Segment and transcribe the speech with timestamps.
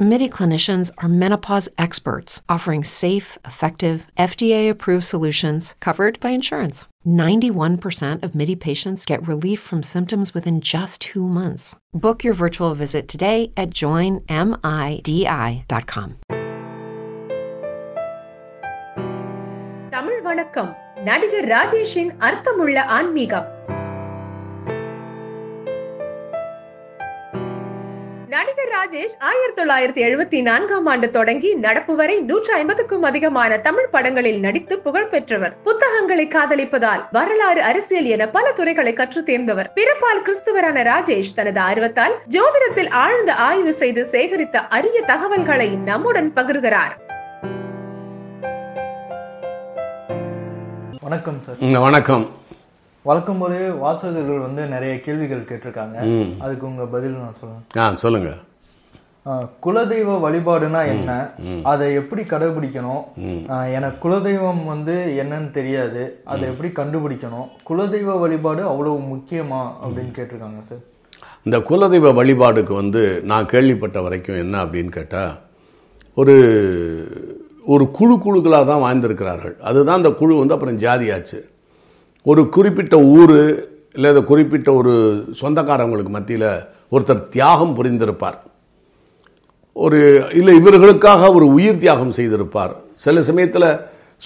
[0.00, 6.86] MIDI clinicians are menopause experts offering safe, effective, FDA approved solutions covered by insurance.
[7.06, 11.76] 91% of MIDI patients get relief from symptoms within just two months.
[11.94, 16.16] Book your virtual visit today at joinmidi.com.
[19.90, 23.46] Tamil வணக்கம் நடிகர் ராஜேஷின் அர்த்தமுள்ள ஆன்மீகம்
[28.31, 34.39] நடிகர் ராஜேஷ் ஆயிரத்தி தொள்ளாயிரத்தி எழுபத்தி நான்காம் ஆண்டு தொடங்கி நடப்பு வரை நூற்றி ஐம்பதுக்கும் அதிகமான தமிழ் படங்களில்
[34.39, 35.61] நடித்து புகழ் பெற்றவர்.
[35.63, 39.71] புத்தகங்களை காதலிப்பதால் வரலாறு அரசியல் என பல துறைகளை கற்று தேர்ந்தவர்.
[39.75, 46.95] பிறப்பால் கிறிஸ்துவரான ராஜேஷ் தனது ஆர்வத்தால் ஜோதிடத்தில் ஆழ்ந்த ஆய்வு செய்து சேகரித்த அரிய தகவல்களை நம்முடன் பகிர்கிறார்.
[51.01, 51.55] வணக்கம் சார்.
[51.59, 52.39] வணக்கம்.
[53.07, 55.97] வழக்கம் போலவே வாசகர்கள் வந்து நிறைய கேள்விகள் கேட்டிருக்காங்க.
[56.43, 57.63] அதுக்கு உங்க பதில் நான் சொல்றேன்.
[57.83, 58.31] ஆ சொல்லுங்க.
[59.65, 61.11] குலதெய்வ வழிபாடுனா என்ன?
[61.71, 63.03] அதை எப்படி கடைபிடிக்கணும்?
[63.77, 66.03] எனக்கு குலதெய்வம் வந்து என்னன்னு தெரியாது.
[66.33, 67.47] அதை எப்படி கண்டுபிடிக்கணும்?
[67.69, 70.83] குலதெய்வ வழிபாடு அவ்வளவு முக்கியமா அப்படின்னு கேட்டிருக்காங்க சார்.
[71.47, 75.33] இந்த குலதெய்வ வழிபாடுக்கு வந்து நான் கேள்விப்பட்ட வரைக்கும் என்ன அப்படின்னு கேட்டால்
[76.17, 76.35] ஒரு
[77.73, 79.55] ஒரு குழு குழுக்களாக தான் வாழ்ந்திருக்கிறார்கள்.
[79.69, 81.39] அதுதான் அந்த குழு வந்து அப்புறம் ஜாதியாச்சு.
[82.29, 83.37] ஒரு குறிப்பிட்ட ஊர்
[83.95, 84.91] இல்லை இந்த குறிப்பிட்ட ஒரு
[85.41, 86.49] சொந்தக்காரவங்களுக்கு மத்தியில்
[86.93, 88.37] ஒருத்தர் தியாகம் புரிந்திருப்பார்.
[89.75, 89.99] ஒரு
[90.39, 92.73] இல்லை இவர்களுக்காக ஒரு உயிர் தியாகம் செய்திருப்பார்.
[93.03, 93.67] சில சமயத்தில்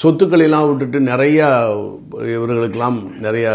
[0.02, 1.40] சொத்துக்களெல்லாம் விட்டுட்டு நிறைய
[2.36, 3.48] இவர்களுக்கெல்லாம் நிறைய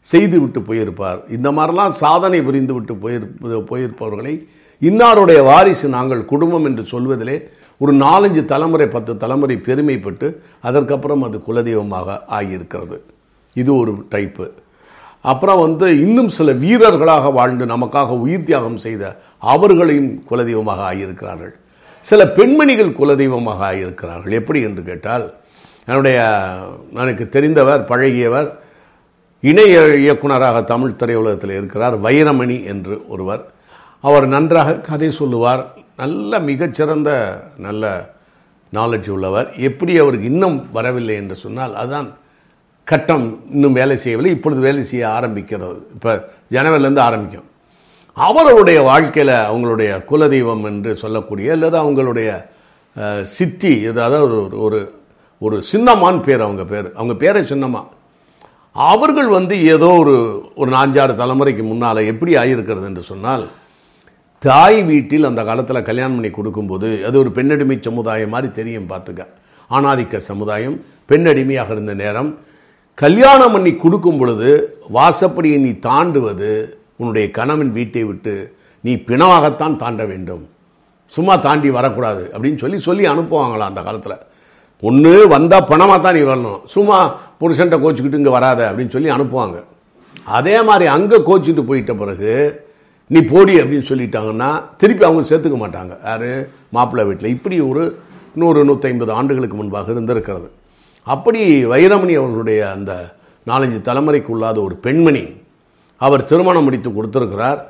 [0.00, 1.20] செய்து விட்டு போயிருப்பார்.
[1.36, 4.34] இந்த மாதிரிலாம் சாதனை புரிந்து விட்டு போயிருப்ப போயிருப்பவர்களை
[4.82, 7.36] இன்னாருடைய வாரிசு நாங்கள் குடும்பம் என்று சொல்வதிலே
[7.84, 10.28] ஒரு நாலஞ்சு தலைமுறை பத்து தலைமுறை பெருமைப்பட்டு
[10.68, 12.98] அதற்கப்புறம் அது குலதெய்வமாக ஆகியிருக்கிறது.
[13.62, 14.46] இது ஒரு டைப்பு
[15.30, 19.04] அப்புறம் வந்து இன்னும் சில வீரர்களாக வாழ்ந்து நமக்காக உயிர் தியாகம் செய்த
[19.52, 21.54] அவர்களையும் குலதெய்வமாக ஆகியிருக்கிறார்கள்.
[22.06, 24.34] சில பெண்மணிகள் குலதெய்வமாக ஆகியிருக்கிறார்கள்.
[24.40, 25.24] எப்படி என்று கேட்டால்
[25.88, 26.18] என்னுடைய
[27.02, 28.48] எனக்கு தெரிந்தவர் பழகியவர்
[29.50, 29.66] இணை
[30.04, 33.42] இயக்குனராக தமிழ் திரையுலகத்தில் இருக்கிறார் வைரமணி என்று ஒருவர்.
[34.04, 35.62] அவர் நன்றாக கதை சொல்லுவார்.
[36.02, 37.10] நல்ல மிகச்சிறந்த
[37.66, 37.84] நல்ல
[38.78, 39.48] நாலேஜ் உள்ளவர்.
[39.68, 42.08] எப்படி அவருக்கு இன்னும் வரவில்லை என்று சொன்னால் அதுதான்
[42.90, 45.78] கட்டம் இன்னும் வேலை செய்யவில்லை இப்பொழுது வேலை செய்ய ஆரம்பிக்கிறது.
[45.96, 46.12] இப்போ
[46.54, 47.48] ஜனவரிலேருந்து ஆரம்பிக்கும்.
[48.16, 52.28] அவர்களுடைய வாழ்க்கையில் அவங்களுடைய குலதெய்வம் என்று சொல்லக்கூடிய அல்லது அவங்களுடைய
[53.34, 54.80] சித்தி ஏதாவது ஒரு ஒரு
[55.42, 56.88] ஒரு சின்னம்மான் பேர் அவங்க பேர்.
[56.98, 57.82] அவங்க பேரே சின்னம்மா.
[58.76, 60.16] அவர்கள் வந்து ஏதோ ஒரு
[60.60, 63.44] ஒரு நாஞ்சாறு தலைமுறைக்கு முன்னால் எப்படி ஆகியிருக்கிறது என்று சொன்னால்
[64.42, 69.22] தாய் வீட்டில் அந்த காலத்தில் கல்யாணம் பண்ணி கொடுக்கும்போது அது ஒரு பெண்ணடிமை சமுதாயம் மாதிரி தெரியும் பார்த்துக்க.
[69.70, 70.76] ஆணாதிக்க சமுதாயம்
[71.10, 72.30] பெண்ணடிமையாக இருந்த நேரம்
[73.02, 74.48] கல்யாணம் பண்ணி கொடுக்கும் பொழுது
[74.96, 76.52] வாசப்படியை நீ தாண்டுவது
[77.00, 78.34] உன்னுடைய கணவன் வீட்டை விட்டு
[78.84, 80.42] நீ பிணமாகத்தான் தாண்ட வேண்டும்.
[81.12, 84.16] சும்மா தாண்டி வரக்கூடாது அப்படின்னு சொல்லி சொல்லி அனுப்புவாங்களா அந்த காலத்தில்.
[84.82, 86.60] ஒன்று வந்தால் பணமாக தான் நீ வரணும்.
[86.74, 86.98] சும்மா
[87.40, 89.58] புருஷன்ட்ட கோச்சிக்கிட்டு இங்கே வராத அப்படின்னு சொல்லி அனுப்புவாங்க.
[90.38, 92.34] அதே மாதிரி அங்கே கோச்சிட்டு போயிட்ட பிறகு
[93.06, 95.94] நீ போடி அப்படின்னு சொல்லிட்டாங்கன்னா திருப்பி அவங்க சேர்த்துக்க மாட்டாங்க.
[96.08, 96.30] யார்?
[96.76, 97.34] மாப்பிள்ளை வீட்டில்.
[97.36, 97.84] இப்படி ஒரு
[98.34, 100.48] நூறு நூற்றி ஆண்டுகளுக்கு முன்பாக இருந்திருக்கிறது.
[101.14, 101.42] அப்படி
[101.72, 102.92] வைரமணி அவர்களுடைய அந்த
[103.48, 105.24] நாலஞ்சு தலைமுறைக்கு உள்ளாத ஒரு பெண்மணி
[106.00, 107.60] அவர் திருமணம் முடித்து கொடுத்துருக்கிறார்.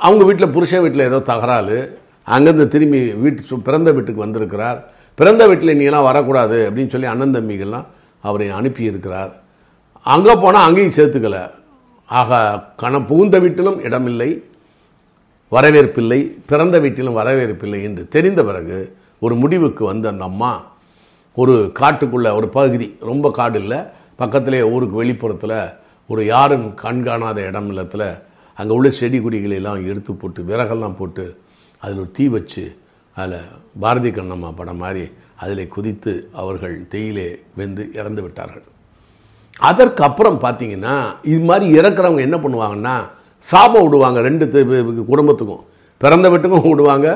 [0.00, 1.78] அவங்க வீட்டில் புருஷன் வீட்டில் ஏதோ தகராறு.
[2.34, 4.78] அங்கேருந்து திரும்பி வீட்டு பிறந்த வீட்டுக்கு வந்திருக்கிறார்.
[5.18, 7.86] பிறந்த வீட்டில் நீலாம் வரக்கூடாது அப்படின்னு சொல்லி அண்ணன் தம்பிகள்லாம்
[8.28, 9.32] அவரை அனுப்பியிருக்கிறார்.
[10.14, 11.38] அங்கே போனால் அங்கேயும் சேர்த்துக்கல.
[12.18, 12.40] ஆக
[12.82, 14.30] கண புகுந்த வீட்டிலும் இடமில்லை
[15.54, 18.78] வரவேற்பில்லை பிறந்த வீட்டிலும் வரவேற்பில்லை என்று தெரிந்த பிறகு
[19.24, 20.52] ஒரு முடிவுக்கு வந்த அந்த அம்மா
[21.40, 23.80] ஒரு காட்டுக்குள்ளே ஒரு பகுதி ரொம்ப காடு இல்லை
[24.20, 25.58] பக்கத்திலே ஊருக்கு வெளிப்புறத்தில்
[26.10, 28.08] ஒரு யாரும் கண்காணாத இடம் இல்லத்தில்
[28.58, 31.24] அங்கே உள்ள செடி கொடிகளெல்லாம் எடுத்து போட்டு விறகெல்லாம் போட்டு
[31.82, 32.64] அதில் ஒரு தீ வச்சு
[33.16, 33.50] அதில்
[33.82, 35.04] பாரதி கண்ணம்மா படம் மாதிரி
[35.42, 37.28] அதில் குதித்து அவர்கள் தேயிலே
[37.58, 38.64] வெந்து இறந்து விட்டார்கள்.
[39.68, 40.94] அதற்கு அப்புறம் பார்த்தீங்கன்னா
[41.32, 42.96] இது மாதிரி இறக்குறவங்க என்ன பண்ணுவாங்கன்னா
[43.50, 44.44] சாபம் விடுவாங்க ரெண்டு
[45.10, 45.62] குடும்பத்துக்கும்.
[46.00, 47.08] பிறந்த வீட்டுக்கும் விடுவாங்க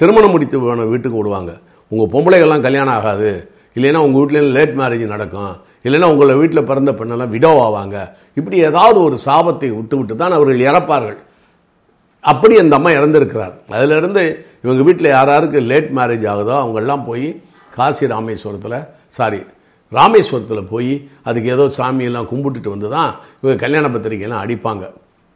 [0.00, 0.58] திருமணம் முடித்து
[0.92, 1.52] வீட்டுக்கும் விடுவாங்க.
[1.92, 3.30] உங்கள் பொம்பளைகள்லாம் கல்யாணம் ஆகாது
[3.76, 5.52] இல்லைன்னா உங்கள் வீட்டில் லேட் மேரேஜ் நடக்கும்.
[5.86, 7.96] இல்லைன்னா உங்களை வீட்டில் பிறந்த பெண்ணெல்லாம் விடோ ஆவாங்க.
[8.38, 11.18] இப்படி ஏதாவது ஒரு சாபத்தை விட்டு விட்டு தான் அவர்கள் இறப்பார்கள்.
[12.24, 13.54] அப்படி அந்த அம்மா இறந்திருக்கிறார்.
[13.76, 14.22] அதிலிருந்து
[14.64, 17.28] இவங்க வீட்டில் யாராருக்கு லேட் மேரேஜ் ஆகுதோ அவங்கெல்லாம் போய்
[17.76, 18.78] காசி ராமேஸ்வரத்தில்
[19.18, 19.40] சாரி
[19.98, 20.92] ராமேஸ்வரத்தில் போய்
[21.28, 24.84] அதுக்கு ஏதோ சாமியெல்லாம் கும்பிட்டுட்டு வந்து தான் இவங்க கல்யாண பத்திரிக்கையெல்லாம் அடிப்பாங்க.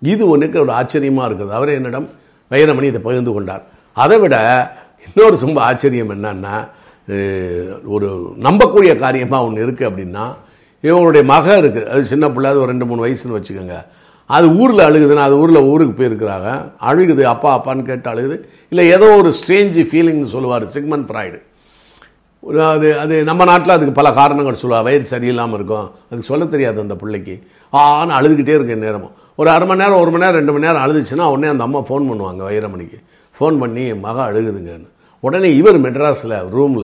[0.02, 1.52] இது ஒன்றுக்கு ஒரு ஆச்சரியமாக இருக்குது.
[1.58, 2.06] அவரே என்னிடம்
[2.52, 3.64] வைரமணி இதை பகிர்ந்து கொண்டார்.
[3.96, 4.36] அதை விட
[5.06, 6.54] இன்னொரு ரொம்ப ஆச்சரியம் என்னன்னா
[7.94, 8.08] ஒரு
[8.46, 10.24] நம்பக்கூடிய காரியமாக ஒன்று இருக்குது அப்படின்னா
[10.84, 13.76] இவங்களுடைய மக இருக்குது அது சின்ன பிள்ளை அது ஒரு ரெண்டு மூணு வயசுன்னு வச்சுக்கோங்க.
[14.30, 16.50] அது ஊரில் அழுகுதுன்னா அது ஊரில் ஊருக்கு போயிருக்கிறாங்க.
[16.90, 18.36] அழுகுது அப்பா அப்பான்னு கேட்டு அழுகுது.
[18.72, 21.40] இல்லை ஏதோ ஒரு ஸ்ட்ரேஞ்சு ஃபீலிங்னு சொல்லுவார் சிக்மன் ஃப்ராய்டு
[22.42, 25.86] ஒரு அது அது நம்ம நாட்டில் அதுக்கு பல காரணங்கள் சொல்லுவாள் வயிறு சரியில்லாமல் இருக்கும்.
[26.08, 27.34] அதுக்கு சொல்ல தெரியாது அந்த பிள்ளைக்கு.
[27.72, 31.26] ஆன்னு அழுதுகிட்டே இருக்கு நேரமும் ஒரு அரை மணி நேரம் ஒரு மணி நேரம் ரெண்டு மணி நேரம் அழுதுச்சுன்னா
[31.34, 32.98] உடனே அந்த அம்மா ஃபோன் பண்ணுவாங்க வைரமணிக்கு.
[33.36, 34.88] ஃபோன் பண்ணி என் மக அழுகுதுங்கன்னு.
[35.22, 36.83] உடனே இவர் மெட்ராஸில் ரூமில்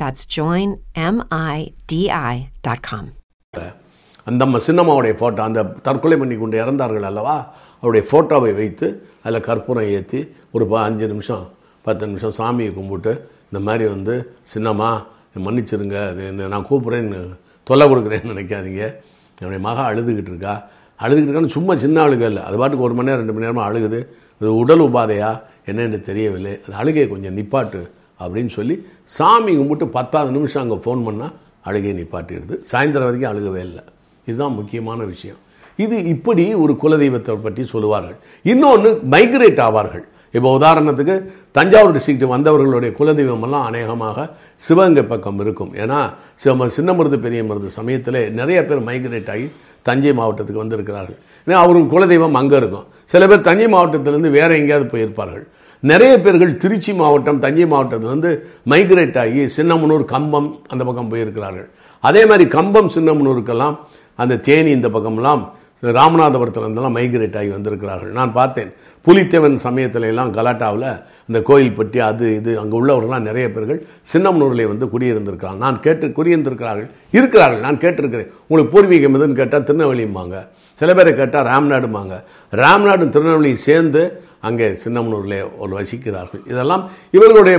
[0.00, 3.04] That's joinmidi.com.
[4.28, 7.34] அந்த அம்மா சின்னம்மாவுடைய ஃபோட்டோ அந்த தற்கொலை பண்ணி கொண்டு இறந்தார்கள் அல்லவா?
[7.80, 8.86] அவருடைய ஃபோட்டோவை வைத்து
[9.24, 10.20] அதில் கற்பூரம் ஏற்றி
[10.56, 11.44] ஒரு ப அஞ்சு நிமிஷம்
[11.86, 13.12] பத்து நிமிஷம் சாமியை கும்பிட்டு
[13.48, 14.14] இந்த மாதிரி வந்து
[14.54, 14.90] சின்னம்மா
[15.46, 17.20] மன்னிச்சிருங்க அது என்ன நான் கூப்பிட்றேன்னு
[17.70, 18.84] தொல்லை கொடுக்குறேன்னு நினைக்காதீங்க.
[19.40, 20.54] என்னுடைய மகா அழுதுகிட்டு இருக்கா.
[21.02, 22.42] அழுதுகிட்டு இருக்கான்னு சும்மா சின்ன அழுக இல்லை.
[22.48, 24.00] அது பாட்டுக்கு ஒரு மணி நேரம் ரெண்டு மணி நேரமாக அழுகுது.
[24.40, 25.30] அது உடல் உபாதையா
[25.70, 26.54] என்னென்னு தெரியவில்லை.
[26.64, 27.80] அது அழுகையை கொஞ்சம் நிப்பாட்டு.
[28.22, 28.76] அப்படின்னு சொல்லி
[29.16, 31.34] சாமி கும்பிட்டு பத்தாவது நிமிஷம் அங்கே ஃபோன் பண்ணால்
[31.68, 32.54] அழுகையை நிப்பாட்டிடுது.
[32.70, 33.82] சாயந்தரம் வரைக்கும் அழுகவே இல்லை.
[34.28, 35.40] இதுதான் முக்கியமான விஷயம்.
[35.84, 38.16] இது இப்படி ஒரு குலதெய்வத்தை பற்றி சொல்லுவார்கள்.
[38.52, 40.04] இன்னொன்று மைக்ரேட் ஆவார்கள்.
[40.36, 41.14] இப்போ உதாரணத்துக்கு
[41.56, 44.26] தஞ்சாவூர் டிஸ்ட்ரிக்ட் வந்தவர்களுடைய குலதெய்வமெல்லாம் அநேகமாக
[44.66, 45.70] சிவகங்கை பக்கம் இருக்கும்.
[45.82, 46.00] ஏன்னா
[46.42, 49.46] சிவ சின்ன மருது பெரிய மருது சமயத்தில் நிறைய பேர் மைக்ரேட் ஆகி
[49.88, 51.18] தஞ்சை மாவட்டத்துக்கு வந்திருக்கிறார்கள்.
[51.46, 52.86] ஏன்னா அவருக்கு குலதெய்வம் அங்கே இருக்கும்.
[53.12, 55.46] சில பேர் தஞ்சை மாவட்டத்திலேருந்து வேறு எங்கேயாவது போயிருப்பார்கள்.
[55.82, 58.30] நிறைய பேர்கள் திருச்சி மாவட்டம் தஞ்சை மாவட்டத்திலிருந்து
[58.70, 61.68] மைக்ரேட் ஆகி சின்னமனூர் கம்பம் அந்த பக்கம் போயிருக்கிறார்கள்.
[62.00, 63.78] அதே மாதிரி கம்பம் சின்னமனூருக்கெல்லாம்
[64.14, 65.44] அந்த தேனி இந்த பக்கம்லாம்
[65.82, 68.12] ராமநாதபுரத்துலேருந்தெல்லாம் மைக்ரேட் ஆகி வந்திருக்கிறார்கள்.
[68.12, 68.70] நான் பார்த்தேன்.
[69.06, 70.88] புலித்தேவன் சமயத்துல எல்லாம் கலாட்டாவில்
[71.28, 73.80] இந்த கோயில்பட்டி அது இது அங்கே உள்ளவர்கள்லாம் நிறைய பேர்கள்
[74.12, 75.56] சின்னமனூரில் வந்து குடியிருந்திருக்கிறாங்க.
[75.56, 77.60] நான் கேட்டு குடியிருந்திருக்கிறார்கள் இருக்கிறார்கள்.
[77.60, 78.30] நான் கேட்டிருக்கிறேன்.
[78.46, 80.38] உங்களுக்கு பூர்வீகம் எதுன்னு கேட்டால் திருநெல்வேலிம்பாங்க.
[80.74, 82.16] சில பேரை கேட்டால் ராம்நாடுமாங்க
[82.52, 84.02] ராம்நாடும் திருநெல்வேலியும் சேர்ந்து
[84.46, 86.42] அங்கே சின்னமனூரில் ஒரு வசிக்கிறார்கள்.
[86.52, 86.82] இதெல்லாம்
[87.16, 87.56] இவர்களுடைய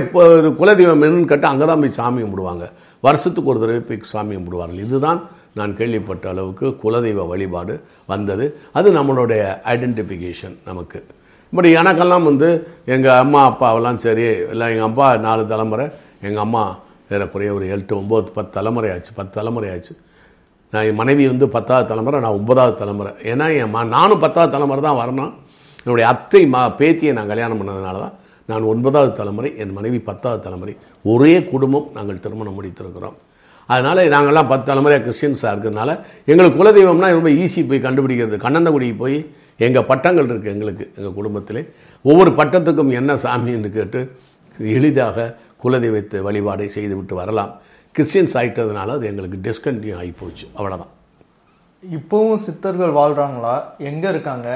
[0.60, 2.66] குலதெய்வம் என்னன்னு கேட்டால் அங்கே தான் போய் சாமி கும்பிடுவாங்க.
[3.06, 4.82] வருஷத்துக்கு ஒரு தடவை போய் சாமி கும்பிடுவார்கள்.
[4.86, 5.20] இதுதான்
[5.58, 7.74] நான் கேள்விப்பட்ட அளவுக்கு குலதெய்வ வழிபாடு
[8.12, 8.44] வந்தது.
[8.80, 9.42] அது நம்மளுடைய
[9.74, 11.00] ஐடென்டிஃபிகேஷன் நமக்கு.
[11.52, 12.48] இப்படி எனக்கெல்லாம் வந்து
[12.94, 15.86] எங்கள் அம்மா அப்பாவெல்லாம் சரி இல்லை எங்கள் அப்பா நாலு தலைமுறை
[16.28, 16.62] எங்கள் அம்மா
[17.14, 19.94] ஏறக்குறைய ஒரு எட்டு ஒம்பது பத்து தலைமுறை ஆச்சு பத்து தலைமுறை ஆச்சு.
[20.72, 23.12] நான் என் மனைவி வந்து பத்தாவது தலைமுறை நான் ஒன்பதாவது தலைமுறை.
[23.30, 25.32] ஏன்னா என் நானும் பத்தாவது தலைமுறை தான் வரணும்.
[25.84, 28.16] என்னுடைய அத்தை மா பேத்தியை நான் கல்யாணம் பண்ணதுனால தான்
[28.50, 30.74] நான் ஒன்பதாவது தலைமுறை என் மனைவி பத்தாவது தலைமுறை
[31.12, 33.18] ஒரே குடும்பம் நாங்கள் திருமணம் முடித்திருக்கிறோம்.
[33.68, 35.90] அதனால் நாங்கள்லாம் பத்து தலைமுறையாக கிறிஸ்டின்ஸாக இருக்கிறதுனால
[36.30, 38.38] எங்களுக்கு குலதெய்வம்னா ரொம்ப ஈஸி போய் கண்டுபிடிக்கிறது.
[38.46, 39.18] கண்ணந்தகுடிக்கு போய்
[39.66, 41.62] எங்கள் பட்டங்கள் இருக்குது எங்களுக்கு எங்கள் குடும்பத்திலே.
[42.04, 44.00] ஒவ்வொரு பட்டத்துக்கும் என்ன சாமின்னு கேட்டு
[44.76, 45.26] எளிதாக
[45.64, 47.52] குலதெய்வத்தை வழிபாடை செய்துவிட்டு வரலாம்.
[47.94, 50.46] கிறிஸ்டின்ஸ் ஆகிட்டதுனால அது எங்களுக்கு டிஸ்கண்டினியூ ஆகி போச்சு.
[50.58, 50.92] அவ்வளோதான்
[51.82, 53.54] இப்போவும் சித்தர்கள் வாழ்கிறாங்களா
[53.90, 54.48] எங்கே இருக்காங்க?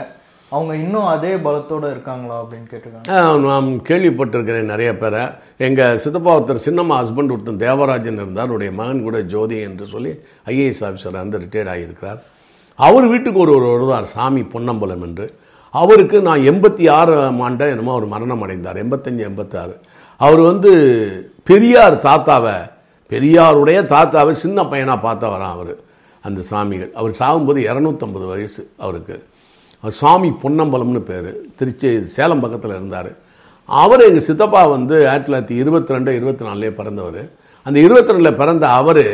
[0.56, 3.06] அவங்க இன்னும் அதே பலத்தோடு இருக்காங்களா அப்படின்னு கேட்டிருக்காங்க.
[3.44, 5.22] நான் கேள்விப்பட்டிருக்கிறேன் நிறைய பேரை.
[5.66, 8.44] எங்கள் சித்தப்பா ஒருத்தர் சின்னம்மா ஹஸ்பண்ட் ஒருத்தர் தேவராஜன் இருந்தார்.
[8.44, 10.12] அவருடைய மகன் கூட ஜோதி என்று சொல்லி
[10.52, 12.20] ஐஏஎஸ் ஆஃபீஸர் வந்து ரிட்டையர்ட் ஆகியிருக்கிறார்.
[12.88, 15.26] அவர் வீட்டுக்கு ஒரு ஒரு வருவார் சாமி பொன்னம்பலம் என்று.
[15.70, 17.14] அவருக்கு நான் எண்பத்தி ஆறு
[17.46, 18.80] ஆண்டை என்னமோ அவர் மரணம் அடைந்தார்.
[18.84, 19.74] எண்பத்தஞ்சு எண்பத்தாறு.
[20.20, 20.72] அவர் வந்து
[21.48, 22.56] பெரியார் தாத்தாவை
[23.12, 25.72] பெரியாருடைய தாத்தாவை சின்ன பையனாக பார்த்தவரான் அவர்
[26.28, 26.92] அந்த சாமிகள்.
[27.00, 29.16] அவர் சாகும்போது இரநூத்தம்பது வயசு அவருக்கு.
[29.90, 31.30] சாமி பொன்னம்பலம்னு பேர்.
[31.58, 33.10] திருச்சி சேலம் பக்கத்தில் இருந்தார்.
[33.68, 37.22] அவர் எங்கள் சித்தப்பா வந்து ஆயிரத்தி தொள்ளாயிரத்தி இருபத்தி ரெண்டு இருபத்தி நாலுலேயே பிறந்தவர்.
[37.66, 39.04] அந்த இருபத்தி ரெண்டில் பிறந்த அவர்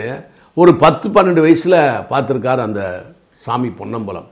[0.55, 1.79] ஒரு பத்து பன்னெண்டு வயசில்
[2.11, 3.05] பார்த்துருக்கார் அந்த
[3.45, 4.29] சாமி பொன்னம்பலம்.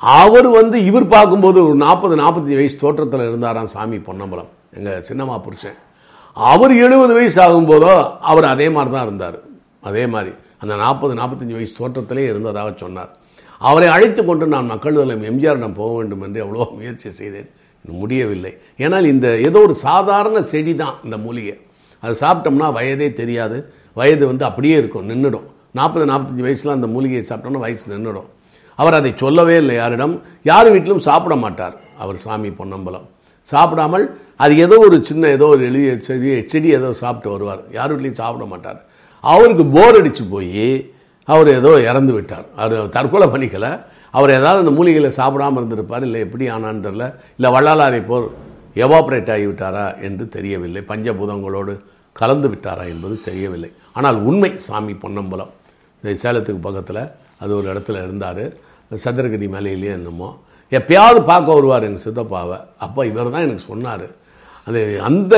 [0.00, 5.78] அவர் வந்து இவர் பார்க்கும்போது ஒரு நாற்பது நாற்பத்தஞ்சு வயசு தோற்றத்தில் இருந்தாராம் சாமி பொன்னம்பலம் எங்கள் சின்னம்மா புருஷன்.
[6.36, 9.38] அவர் எழுபது வயசு ஆகும்போதோ அவர் அதே மாதிரி தான் இருந்தார்.
[9.80, 13.12] அதே மாதிரி அந்த நாற்பது நாற்பத்தஞ்சு வயசு தோற்றத்திலே இருந்ததாக சொன்னார்.
[13.68, 17.48] அவரை அழைத்து கொண்டு நான் மக்கள் தலம் எம்ஜிஆரிடம் போக வேண்டும் என்று எவ்வளோ முயற்சி செய்தேன்.
[17.84, 18.52] முடியவில்லை.
[18.84, 21.54] ஏன்னால் இந்த ஏதோ ஒரு சாதாரண செடி தான் இந்த மூலிகை.
[22.02, 23.56] அது சாப்பிட்டோம்னா வயதே தெரியாது.
[24.00, 25.46] வயது வந்து அப்படியே இருக்கும் நின்றுடும்
[25.78, 28.28] நாற்பது நாற்பத்தஞ்சு வயசில் அந்த மூலிகையை சாப்பிட்டோம்னா வயசு நின்றுடும்
[28.78, 29.74] அவர் அதை சொல்லவே இல்லை.
[29.80, 30.14] யாரிடம்?
[30.50, 31.74] யார் வீட்டிலும் சாப்பிட மாட்டார்.
[32.02, 33.06] அவர் சாமி பொன்னம்பலம்.
[33.48, 34.04] சாப்பிடாமல்
[34.44, 37.62] அது ஏதோ ஒரு சின்ன ஏதோ ஒரு எளிய செடி செடி ஏதோ சாப்பிட்டு வருவார்.
[37.78, 38.78] யார் வீட்லையும் சாப்பிட மாட்டார்.
[39.24, 40.66] அவருக்கு போர் அடித்து போய்
[41.28, 42.46] அவர் ஏதோ இறந்து விட்டார்.
[42.62, 43.72] அவர் தற்கொலை பண்ணிக்கலை.
[44.18, 46.04] அவர் ஏதாவது அந்த மூலிகைகளை சாப்பிடாம இருந்திருப்பார்.
[46.08, 47.04] இல்லை எப்படி ஆனான்னு தெரில
[47.36, 48.26] இல்லை வள்ளலாரை போர்
[48.84, 50.82] எவாப்ரேட் ஆகிவிட்டாரா என்று தெரியவில்லை.
[50.90, 51.74] பஞ்சபூதங்களோடு
[52.20, 53.70] கலந்து விட்டாரா என்பது தெரியவில்லை.
[53.92, 55.52] ஆனால் உண்மை சாமி பொன்னம்பலம்.
[56.02, 57.02] இந்த சேலத்துக்கு பக்கத்தில்
[57.42, 58.44] அது ஒரு இடத்துல இருந்தார்.
[59.04, 60.30] சந்திரகிரி மலையிலேயே என்னமோ.
[60.78, 62.58] எப்பயாவது பார்க்க வருவார் எங்கள் சித்தப்பாவை.
[62.84, 64.06] அப்போ இவர் தான் எனக்கு சொன்னார்.
[64.68, 65.34] அது அந்த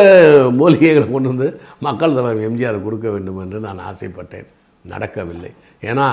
[0.61, 1.49] மூலிகைகளை கொண்டு வந்து
[1.87, 4.49] மக்கள் தலைவர் எம்ஜிஆர் கொடுக்க வேண்டும் என்று நான் ஆசைப்பட்டேன்.
[4.93, 5.51] நடக்கவில்லை.
[5.89, 6.07] ஏன்னா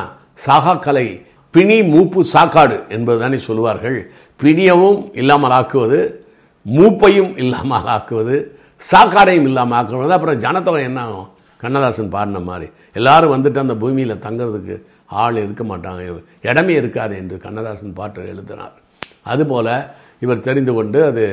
[0.46, 1.08] சாகாக்கலை
[1.56, 3.98] பிணி மூப்பு சாக்காடு என்பது தானே சொல்லுவார்கள்.
[4.42, 6.00] பிணியவும் இல்லாமல் ஆக்குவது
[6.66, 8.36] மூப்பையும் இல்லாமல் ஆக்குவது
[8.90, 10.16] சாக்காடையும் இல்லாமல் ஆக்குவது.
[10.18, 11.30] அப்புறம் ஜனத்தொகை என்ன ஆகும்?
[11.63, 12.68] கண்ணதாசன் பாடின மாதிரி.
[13.00, 14.75] எல்லாரும் வந்துட்டு அந்த பூமியில் தங்கிறதுக்கு
[15.24, 16.01] ஆள் இருக்க மாட்டாங்க.
[16.50, 18.75] இடமே இருக்காது என்று கண்ணதாசன் பாட்டு எழுதினார்.
[19.32, 19.74] அதுபோல்
[20.24, 21.24] இவர் தெரிந்து கொண்டு அது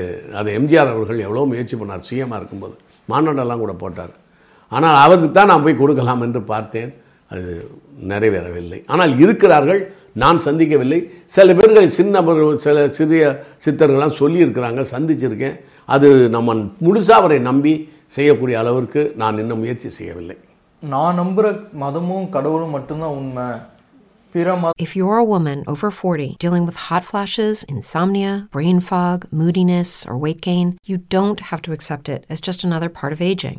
[0.40, 2.06] அது எம்ஜிஆர் அவர்கள் எவ்வளோ முயற்சி பண்ணார்.
[2.08, 2.74] சிஎம்மாக இருக்கும்போது.
[3.12, 4.14] மாநாடெல்லாம் கூட போட்டார்.
[4.72, 6.90] ஆனால் அவருக்கு தான் நான் போய் கொடுக்கலாம் என்று பார்த்தேன்.
[7.28, 7.70] அது
[8.08, 8.82] நிறைவேறவில்லை.
[8.86, 11.00] ஆனால் இருக்கிறார்கள் நான் சந்திக்கவில்லை.
[11.24, 12.22] சில பேர்கள் சின்ன
[12.56, 15.56] சில சிறிய சித்தர்கள்லாம் சொல்லியிருக்கிறாங்க சந்திச்சிருக்கேன்.
[15.84, 20.36] அது நம்ம முழுசாக அவரை நம்பி செய்யக்கூடிய அளவிற்கு நான் இன்னும் முயற்சி செய்யவில்லை.
[20.80, 23.44] நான் நம்புற மதமும் கடவுளும் மட்டும்தான் உண்மை.
[24.84, 30.16] If you're a woman over 40 dealing with hot flashes, insomnia, brain fog, moodiness, or
[30.24, 33.58] weight gain, you don't have to accept it as just another part of aging.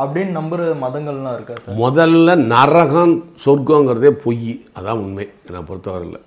[0.00, 1.76] அப்படின்னு நம்புற மதங்கள்லாம் இருக்கா சார்?
[1.84, 4.52] முதல்ல நரகம் சொர்க்கங்கிறதே பொய்.
[4.78, 5.26] அதான் உண்மை.
[5.46, 6.20] என்னை பொறுத்தவரையில்.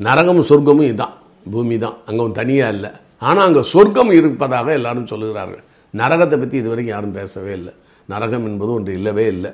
[0.00, 1.14] நரகம் சொர்க்கமும் இதுதான்
[1.52, 2.90] பூமி தான் அங்கே தனியாக இல்லை.
[3.28, 5.62] ஆனால் அங்கே சொர்க்கம் இருப்பதாக எல்லாரும் சொல்லுகிறார்கள்.
[5.94, 7.72] நரகத்தை பற்றி இதுவரைக்கும் யாரும் பேசவே இல்லை.
[8.12, 9.50] நரகம் என்பது ஒன்று இல்லவே இல்லை.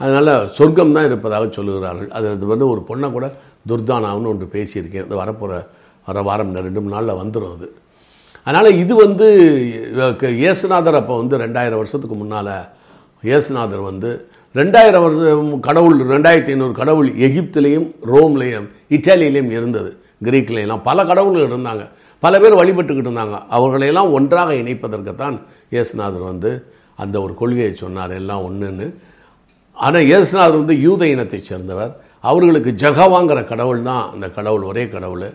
[0.00, 2.10] அதனால் சொர்க்கம் தான் இருப்பதாக சொல்லுகிறார்கள்.
[2.18, 3.26] அது அது வந்து ஒரு பொண்ணை கூட
[3.70, 5.06] துர்தானாவுன்னு ஒன்று பேசியிருக்கேன்.
[5.08, 5.60] அது வரப்போகிற
[6.08, 7.68] வர வாரம் ரெண்டு மூணு நாளில் வந்துடும் அது.
[8.46, 9.26] அதனால் இது வந்து
[10.42, 12.54] இயேசுநாதர் அப்போ வந்து ரெண்டாயிரம் வருஷத்துக்கு முன்னால்
[13.28, 14.10] இயேசுநாதர் வந்து
[14.54, 19.90] ரெண்டாயிரம் வருஷம் கடவுள் ரெண்டாயிரத்தி ஐநூறு கடவுள் எகிப்திலையும் ரோம்லேயும் இட்டாலியிலையும் இருந்தது
[20.26, 21.84] கிரீக்லேயெல்லாம் பல கடவுள்கள் இருந்தாங்க.
[22.22, 23.38] பல பேர் வழிபட்டுக்கிட்டு இருந்தாங்க.
[23.56, 25.36] அவர்களையெல்லாம் ஒன்றாக இணைப்பதற்குத்தான்
[25.74, 26.50] இயேசுநாதர் வந்து
[27.02, 28.12] அந்த ஒரு கொள்கையை சொன்னார்.
[28.20, 28.86] எல்லாம் ஒன்றுன்னு
[29.76, 31.92] ஆனால் இயேசுநாதர் வந்து யூத இனத்தைச் சேர்ந்தவர்.
[32.30, 35.26] அவர்களுக்கு ஜெகவாங்கிற கடவுள் தான் அந்த கடவுள் ஒரே கடவுள்.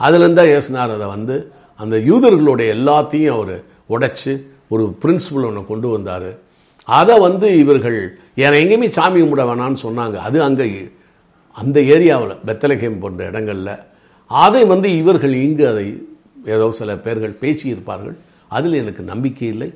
[0.00, 1.36] அதுலேருந்து தான் இயேசுநாதர் அதை வந்து
[1.82, 3.56] அந்த யூதர்களுடைய எல்லாத்தையும் அவர்
[3.94, 4.32] உடைச்சு
[4.74, 6.30] ஒரு பிரின்சிபல் ஒன்று கொண்டு வந்தார்.
[6.98, 7.98] அதை வந்து இவர்கள்
[8.42, 10.16] ஏன்னா எங்கேயுமே சாமி கும்பிட வேணாம்னு சொன்னாங்க.
[10.28, 10.66] அது அங்கே
[11.60, 13.74] அந்த ஏரியாவில் பெத்தலகேம் போன்ற இடங்களில்.
[14.30, 15.86] அதை வந்து இவர்கள் இங்கு அதை
[16.54, 18.16] ஏதோ சில பேர்கள் பேசியிருப்பார்கள்.
[18.56, 19.68] அதில் எனக்கு நம்பிக்கை இல்லை.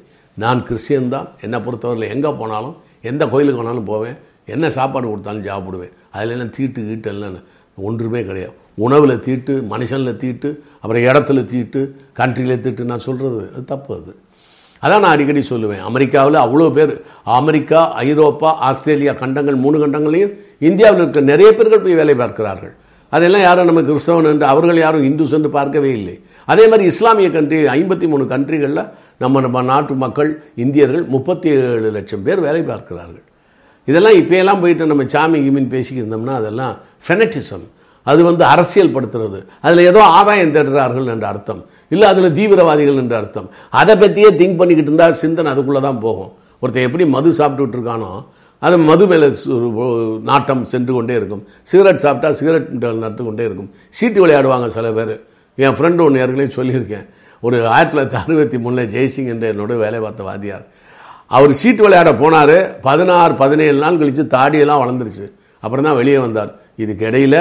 [0.43, 2.77] நான் கிறிஸ்டியன் தான் என்னை பொறுத்தவரையில் எங்கே போனாலும்
[3.11, 4.17] எந்த கோயிலுக்கு வேணாலும் போவேன்.
[4.55, 5.95] என்ன சாப்பாடு கொடுத்தாலும் சாப்பிடுவேன்.
[6.15, 7.39] அதில் எல்லாம் தீட்டு கீட்டு எல்லாம்
[7.89, 8.55] ஒன்றுமே கிடையாது.
[8.87, 10.49] உணவில் தீட்டு மனுஷனில் தீட்டு
[10.83, 11.81] அப்புறம் இடத்துல தீட்டு
[12.21, 14.13] கண்ட்ரியில் தீட்டு நான் சொல்கிறது அது தப்பு அது.
[14.83, 15.83] அதான் நான் அடிக்கடி சொல்லுவேன்.
[15.89, 16.93] அமெரிக்காவில் அவ்வளோ பேர்
[17.39, 20.33] அமெரிக்கா ஐரோப்பா ஆஸ்திரேலியா கண்டங்கள் மூணு கண்டங்களையும்
[20.69, 22.73] இந்தியாவில் இருக்க நிறைய பேர்கள் போய் வேலை பார்க்கிறார்கள்.
[23.17, 26.15] அதெல்லாம் யாரும் நம்ம கிறிஸ்தவன் என்று அவர்கள் யாரும் இந்துஸ் என்று பார்க்கவே இல்லை.
[26.53, 28.85] அதே மாதிரி இஸ்லாமிய கண்ட்ரி ஐம்பத்தி மூணு கண்ட்ரிகளில்
[29.23, 30.31] நம்ம நம்ம நாட்டு மக்கள்
[30.65, 33.25] இந்தியர்கள் முப்பத்தி ஏழு லட்சம் பேர் வேலை பார்க்கிறார்கள்.
[33.89, 36.75] இதெல்லாம் இப்போயெல்லாம் போயிட்டு நம்ம சாமி கிமின் பேசிக்கிட்டு இருந்தோம்னா அதெல்லாம்
[37.07, 37.67] ஃபெனட்டிசம்
[38.07, 41.63] அது வந்து அரசியல் படுத்துறது அதில் ஏதோ ஆதாயம் தேடுறார்கள் என்ற அர்த்தம்.
[41.95, 43.49] இல்லை அதில் தீவிரவாதிகள் என்ற அர்த்தம்.
[43.81, 46.31] அதை பற்றியே திங்க் பண்ணிக்கிட்டு இருந்தால் சிந்தனை அதுக்குள்ளே தான் போகும்.
[46.63, 48.13] ஒருத்தன் எப்படி மது சாப்பிட்டுட்டு இருக்கானோ
[48.67, 49.29] அது மது மேலே
[50.31, 51.43] நாட்டம் சென்று கொண்டே இருக்கும்.
[51.71, 52.69] சிகரெட் சாப்பிட்டா சிகரெட்
[53.05, 53.71] நடத்து கொண்டே இருக்கும்.
[53.99, 55.15] சீட்டு விளையாடுவாங்க சில பேர்.
[55.65, 57.07] என் ஃப்ரெண்டு ஒன்று ஏற்கனவே சொல்லியிருக்கேன்.
[57.47, 60.65] ஒரு ஆயிரத்தி தொள்ளாயிரத்தி அறுபத்தி மூணில் ஜெய்சிங் என்ற என்னோட வேலை பார்த்த வாதியார்
[61.37, 62.57] அவர் சீட்டு விளையாட போனார்.
[62.89, 65.27] பதினாறு பதினேழு நாள் கழித்து தாடியெல்லாம் வளர்ந்துருச்சு.
[65.65, 66.51] அப்புறம் தான் வெளியே வந்தார்.
[66.83, 67.37] இதுக்கு இடையில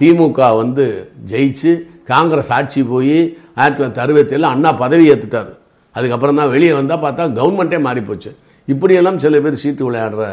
[0.00, 0.84] திமுக வந்து
[1.30, 1.72] ஜெயிச்சு
[2.12, 3.16] காங்கிரஸ் ஆட்சி போய்
[3.60, 5.50] ஆயிரத்தி தொள்ளாயிரத்தி அறுபத்தேழு அண்ணா பதவி ஏற்றுட்டார்
[5.96, 8.30] அதுக்கப்புறம் தான் வெளியே வந்தால் பார்த்தா கவர்மெண்ட்டே மாறிப்போச்சு.
[8.72, 10.24] இப்படியெல்லாம் சில பேர் சீட்டு விளையாடுற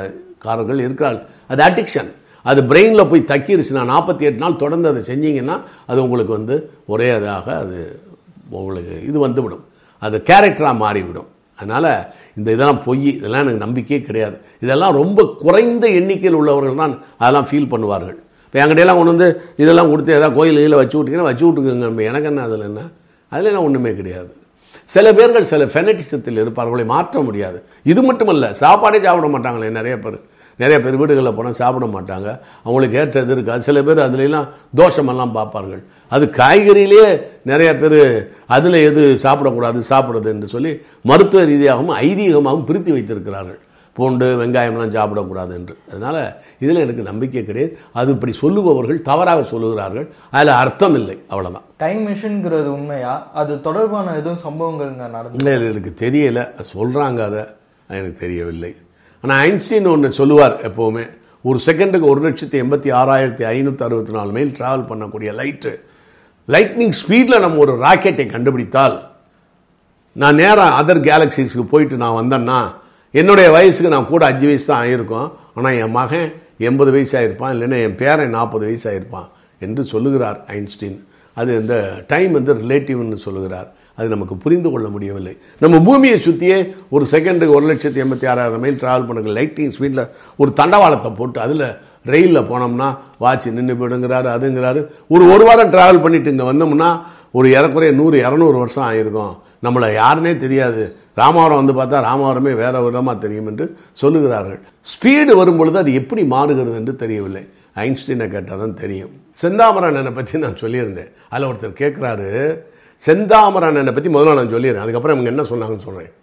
[0.44, 1.26] காரர்கள் இருக்கிறார்கள்.
[1.52, 2.12] அது அடிக்ஷன்
[2.50, 5.56] அது பிரெயினில் போய் தக்கிருச்சுன்னா நாற்பத்தி எட்டு நாள் தொடர்ந்து அதை செஞ்சீங்கன்னா
[5.92, 6.56] அது உங்களுக்கு வந்து
[6.94, 7.80] ஒரே இதாக அது
[8.60, 9.64] உங்களுக்கு இது வந்துவிடும்.
[10.06, 11.30] அது கேரக்டராக மாறிவிடும்.
[11.60, 11.90] அதனால்
[12.38, 13.08] இந்த இதெல்லாம் பொய்.
[13.20, 14.38] இதெல்லாம் எனக்கு நம்பிக்கையே கிடையாது.
[14.66, 18.18] இதெல்லாம் ரொம்ப குறைந்த எண்ணிக்கையில் உள்ளவர்கள் தான் அதெல்லாம் ஃபீல் பண்ணுவார்கள்.
[18.58, 19.28] இப்போ என்கிட்டயெல்லாம் கொண்டு வந்து
[19.64, 22.82] இதெல்லாம் கொடுத்து ஏதாவது கோயில் கீழே வச்சு விட்டீங்கன்னா வச்சு விட்டுக்குங்க எனக்கு என்ன அதில் என்ன?
[23.32, 24.32] அதிலெல்லாம் ஒன்றுமே கிடையாது.
[24.94, 26.86] சில பேர்கள் சில ஃபெனட்டிசத்தில் இருப்பார்களை.
[26.94, 27.60] மாற்ற முடியாது.
[27.92, 30.18] இது மட்டுமல்ல சாப்பாடே சாப்பிட மாட்டாங்களே நிறைய பேர்.
[30.60, 32.28] நிறைய பேர் வீடுகளில் போனால் சாப்பிட மாட்டாங்க.
[32.64, 33.62] அவங்களுக்கு ஏற்றது இருக்காது.
[33.70, 34.48] சில பேர் அதுலலாம்
[34.82, 35.84] தோஷமெல்லாம் பார்ப்பார்கள்.
[36.12, 37.06] அது காய்கறியிலே
[37.52, 38.00] நிறைய பேர்
[38.56, 40.74] அதில் எது சாப்பிடக்கூடாது சாப்பிடுறது என்று சொல்லி
[41.12, 43.60] மருத்துவ ரீதியாகவும் ஐதீகமாகவும் பிரித்து வைத்திருக்கிறார்கள்.
[43.98, 46.20] பூண்டு வெங்காயம்லாம் சாப்பிடக்கூடாது என்று அதனால்
[46.64, 47.72] இதில் எனக்கு நம்பிக்கை கிடையாது.
[48.00, 50.08] அது இப்படி சொல்லுபவர்கள் தவறாக சொல்லுகிறார்கள்.
[50.36, 51.18] அதில் அர்த்தம் இல்லை.
[51.32, 53.14] அவ்வளோதான் டைம் மிஷின்ங்கிறது உண்மையா?
[53.42, 56.46] அது தொடர்பான எதுவும் சம்பவங்கள்ங்க நடந்து இல்லை இல்லை, எனக்கு தெரியலை.
[56.76, 57.44] சொல்கிறாங்க அதை.
[57.98, 58.72] எனக்கு தெரியவில்லை.
[59.24, 61.06] ஆனால் ஐன்ஸ்டீன் ஒன்று சொல்லுவார் எப்போவுமே.
[61.50, 65.72] ஒரு செகண்டுக்கு ஒரு லட்சத்தி எண்பத்தி ஆறாயிரத்தி ஐநூற்றி அறுபத்தி நாலு மைல் ட்ராவல் பண்ணக்கூடிய லைட்டு
[66.54, 68.98] லைட்னிங் ஸ்பீடில் நம்ம ஒரு ராக்கெட்டை கண்டுபிடித்தால்
[70.22, 72.60] நான் நேராக அதர் கேலக்சிஸ்க்கு போயிட்டு நான் வந்தேன்னா
[73.14, 76.30] என்னுடைய வயசுக்கு நான் கூட அஞ்சு வயசு தான் ஆகியிருக்கோம் ஆனால் என் மகன்
[76.70, 79.28] எண்பது வயசு ஆகிருப்பான் இல்லைன்னா என் பேரன் நாற்பது வயசு ஆகிருப்பான்
[79.62, 80.98] என்று சொல்லுகிறார் ஐன்ஸ்டீன்.
[81.38, 81.76] அது இந்த
[82.12, 83.68] டைம் வந்து ரிலேட்டிவ்னு சொல்லுகிறார்.
[83.98, 85.34] அது நமக்கு புரிந்து கொள்ள முடியவில்லை.
[85.64, 86.58] நம்ம பூமியை சுற்றியே
[86.96, 90.04] ஒரு செகண்டுக்கு ஒரு லட்சத்தி எண்பத்தி ஆறாயிரம் மைல் ட்ராவல் பண்ணுங்கள் லைட்டிங் ஸ்பீடில்
[90.42, 91.66] ஒரு தண்டவாளத்தை போட்டு அதில்
[92.12, 92.90] ரயிலில் போனோம்னா
[93.24, 94.82] வாட்ச் நின்று போயிடுங்கிறாரு அதுங்கிறாரு.
[95.14, 96.90] ஒரு ஒரு வாரம் ட்ராவல் பண்ணிட்டு இங்கே வந்தோம்னா
[97.38, 99.34] ஒரு இறக்குறைய நூறு இரநூறு வருஷம் ஆகிருக்கும்
[99.66, 100.84] நம்மளை யாருன்னே தெரியாது.
[101.22, 103.66] ராமாவரம் வந்து பார்த்தா ராமாவரமே வேற விதமாக தெரியும் என்று
[104.02, 104.60] சொல்லுகிறார்கள்.
[104.92, 107.44] ஸ்பீடு வரும்பொழுது அது எப்படி மாறுகிறது என்று தெரியவில்லை.
[107.86, 111.12] ஐன்ஸ்டீனை கேட்டால் தான் தெரியும் செந்தாமரண்ணனை பற்றி நான் சொல்லியிருந்தேன்.
[111.32, 112.30] அதில் ஒருத்தர் கேட்குறாரு
[113.08, 114.84] செந்தாமரண்ணனை பற்றி முதல்ல நான் சொல்லிடுறேன்.
[114.86, 116.14] அதுக்கப்புறம் இவங்க என்ன சொன்னாங்கன்னு சொல்கிறேன்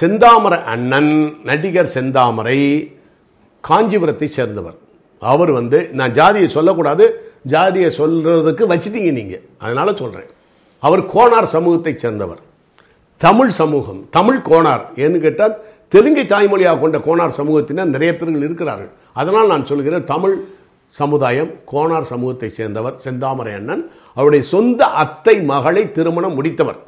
[0.00, 1.12] செந்தாமர அண்ணன்
[1.48, 2.58] நடிகர் செந்தாமரை
[3.64, 4.76] காஞ்சிபுரத்தை சேர்ந்தவர்.
[5.22, 7.04] அவர் வந்து நான் ஜாதியை சொல்லக்கூடாது
[7.54, 10.30] ஜாதியை சொல்கிறதுக்கு வச்சிட்டீங்க நீங்கள் அதனால் சொல்கிறேன்
[10.82, 12.40] அவர் கோனார் சமூகத்தை சேர்ந்தவர்.
[13.21, 15.55] தமிழ் சமூகம் தமிழ் கோனார் ஏன்னு கேட்டால்
[15.93, 20.35] தெலுங்கை தாய்மொழியாக கொண்ட கோனார் சமூகத்தினர் நிறைய பேர்கள் இருக்கிறார்கள் அதனால் நான் சொல்கிறேன் தமிழ்
[20.93, 23.83] சமுதாயம் கோனார் சமூகத்தை சேர்ந்தவர் செந்தாமரை அண்ணன்
[24.17, 26.79] அவருடைய சொந்த அத்தை மகளை திருமணம் முடித்தவர்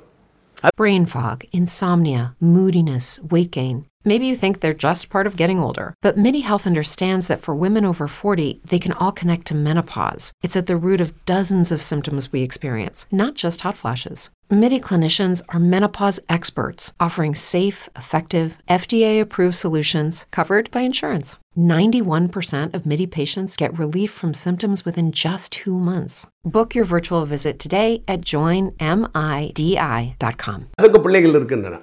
[0.77, 3.77] Brain fog, insomnia, moodiness, weight gain.
[4.05, 7.53] Maybe you think they're just part of getting older, but MIDI Health understands that for
[7.55, 10.31] women over 40, they can all connect to menopause.
[10.41, 14.29] It's at the root of dozens of symptoms we experience, not just hot flashes.
[14.53, 21.37] MIDI clinicians are menopause experts, offering safe, effective, FDA approved solutions covered by insurance.
[21.57, 26.27] 91% of MIDI patients get relief from symptoms within just two months.
[26.47, 30.59] Book your virtual visit today at joinmidi.com.
[30.81, 31.79] அதுக்கு பிள்ளைகள் இருக்கின்றன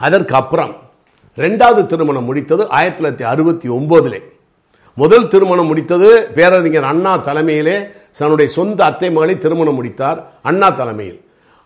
[0.00, 0.72] அதற்கு அப்புறம்
[1.38, 4.20] ரெண்டாவது திருமணம் முடித்தது ஆயிரத்தி தொள்ளாயிரத்தி அறுபத்தி ஒன்பதிலே
[4.96, 7.76] முதல் திருமணம் முடித்தது பேரறிஞர் அண்ணா தலைமையிலே
[8.18, 10.18] தன்னுடைய சொந்த அத்தை மகளை திருமணம் முடித்தார்
[10.50, 11.20] அண்ணா தலைமையில்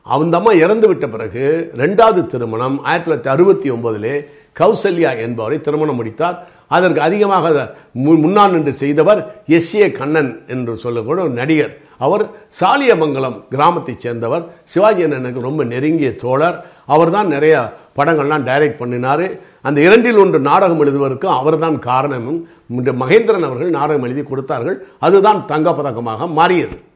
[0.10, 4.26] அந்த அம்மா இறந்து விட்ட பிறகு ரெண்டாவது திருமணம் ஆயிரத்தி தொள்ளாயிரத்தி அறுபத்தி ஒன்பதிலே
[4.60, 6.48] கௌசல்யா என்பவரை திருமணம் முடித்தார்.
[6.68, 11.78] அதற்கு அதிகமாக மு- முன்னால் நின்று செய்தவர் எஸ் ஏ கண்ணன் என்று சொல்லக்கூடிய ஒரு நடிகர்.
[11.98, 14.46] அவர் சாலியமங்கலம் கிராமத்தைச் சேர்ந்தவர்.
[14.64, 16.66] சிவாஜி அண்ணனுக்கு ரொம்ப நெருங்கிய தோழர்.
[16.86, 19.30] அவர்தான் நிறைய படங்கள்லாம் டைரக்ட் பண்ணினார்.
[19.62, 22.48] அந்த இரண்டில் ஒன்று நாடகம் எழுதுவதற்கு அவர்தான் காரணமும்.
[22.76, 24.86] மகேந்திரன் அவர்கள் நாடகம் எழுதி கொடுத்தார்கள்.
[25.00, 26.88] அதுதான் தங்கப்பதக்கமாக மாறியது.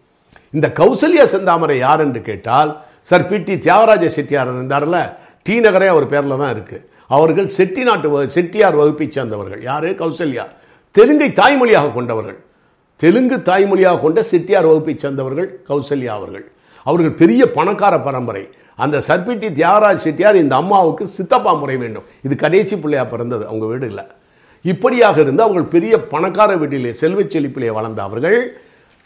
[0.51, 5.13] இந்த கௌசல்யா செந்தாமரை யார் என்று கேட்டால் சார் பிடி தியாகராஜ செட்டியார் இருந்தார்ல
[5.43, 6.89] டி நகரே அவர் பேரில் தான் இருக்கு.
[7.07, 9.61] அவர்கள் செட்டிநாட்டு வகு- செட்டியார் வகுப்பை சேர்ந்தவர்கள்.
[9.61, 9.89] யாரு?
[9.89, 10.45] கௌசல்யா.
[10.99, 12.37] தெலுங்கை தாய்மொழியாக கொண்டவர்கள்.
[12.95, 16.51] தெலுங்கு தாய்மொழியாக கொண்ட செட்டியார் வகுப்பை சேர்ந்தவர்கள் கௌசல்யா அவர்கள்.
[16.83, 18.49] அவர்கள் பெரிய பணக்கார பரம்பரை.
[18.75, 22.03] அந்த சர்பிட்டி தியாகராஜ் செட்டியார் இந்த அம்மாவுக்கு சித்தப்பா முறை வேண்டும்.
[22.23, 24.03] இது கடைசி பிள்ளையா பிறந்தது அவங்க வீடு இல்லை.
[24.61, 28.57] இப்படியாக இருந்து அவர்கள் பெரிய பணக்கார வீட்டிலே செல்வச் செழிப்பிலே வளர்ந்த அவர்கள்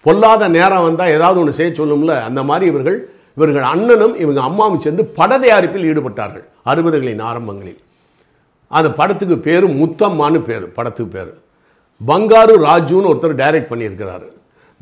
[0.01, 5.03] பொல்லாத நேரம் வந்தால் ஏதாவது ஒன்று செய்ய சொல்லும்ல அந்த மாதிரி இவர்கள் இவர்கள் அண்ணனும் இவங்க அம்மாவும் சேர்ந்து
[5.17, 6.45] பட தயாரிப்பில் ஈடுபட்டார்கள்.
[6.71, 7.77] அறுபதுகளின் ஆரம்பங்களில்.
[8.77, 11.31] அந்த படத்துக்கு பேர் முத்தம்மான்னு பேர் படத்துக்கு பேர்.
[12.09, 14.27] பங்காரு ராஜுன்னு ஒருத்தர் டைரக்ட் பண்ணியிருக்கிறாரு.